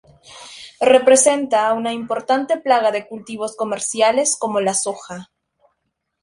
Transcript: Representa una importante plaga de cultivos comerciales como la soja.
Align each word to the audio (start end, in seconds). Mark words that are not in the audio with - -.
Representa 0.93 1.71
una 1.73 1.93
importante 1.93 2.57
plaga 2.57 2.89
de 2.89 3.07
cultivos 3.07 3.55
comerciales 3.55 4.35
como 4.35 4.59
la 4.59 4.73
soja. 4.73 5.29